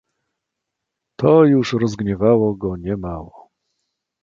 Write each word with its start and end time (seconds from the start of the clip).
"To 1.17 1.43
już 1.45 1.73
rozgniewało 1.73 2.55
go 2.55 2.77
nie 2.77 2.97
mało." 2.97 3.49